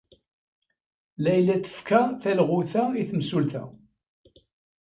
Layla 1.23 1.55
tefka 1.65 2.01
talɣut-a 2.21 2.83
i 3.01 3.03
temsulta. 3.09 3.63